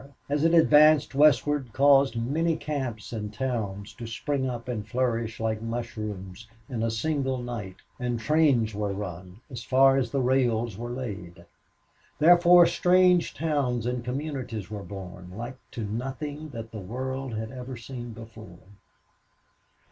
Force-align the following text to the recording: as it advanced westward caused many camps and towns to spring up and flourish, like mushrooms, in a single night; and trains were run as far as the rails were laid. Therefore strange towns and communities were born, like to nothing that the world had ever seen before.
as 0.29 0.43
it 0.43 0.51
advanced 0.55 1.13
westward 1.13 1.71
caused 1.73 2.15
many 2.15 2.55
camps 2.57 3.13
and 3.13 3.31
towns 3.31 3.93
to 3.93 4.07
spring 4.07 4.49
up 4.49 4.67
and 4.67 4.87
flourish, 4.87 5.39
like 5.39 5.61
mushrooms, 5.61 6.47
in 6.67 6.81
a 6.81 6.89
single 6.89 7.37
night; 7.37 7.75
and 7.99 8.19
trains 8.19 8.73
were 8.73 8.93
run 8.93 9.39
as 9.51 9.63
far 9.63 9.97
as 9.97 10.09
the 10.09 10.19
rails 10.19 10.75
were 10.75 10.89
laid. 10.89 11.45
Therefore 12.17 12.65
strange 12.65 13.35
towns 13.35 13.85
and 13.85 14.03
communities 14.03 14.71
were 14.71 14.81
born, 14.81 15.33
like 15.37 15.59
to 15.69 15.83
nothing 15.83 16.49
that 16.49 16.71
the 16.71 16.79
world 16.81 17.35
had 17.35 17.51
ever 17.51 17.77
seen 17.77 18.09
before. 18.11 18.57